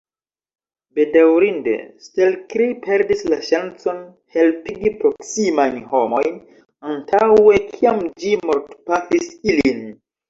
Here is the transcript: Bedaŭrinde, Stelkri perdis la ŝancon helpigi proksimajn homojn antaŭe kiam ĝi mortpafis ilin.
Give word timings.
Bedaŭrinde, 0.99 1.73
Stelkri 2.05 2.69
perdis 2.85 3.21
la 3.33 3.39
ŝancon 3.49 4.01
helpigi 4.37 4.93
proksimajn 5.03 5.77
homojn 5.93 6.41
antaŭe 6.95 7.61
kiam 7.69 8.05
ĝi 8.25 8.33
mortpafis 8.49 9.31
ilin. 9.53 9.87